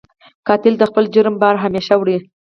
[0.47, 2.17] قاتل د خپل جرم بار همېشه وړي